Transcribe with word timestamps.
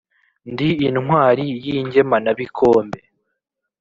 ndi 0.51 0.69
intwari 0.87 1.45
y' 1.63 1.69
ingemanabikombe 1.79 2.99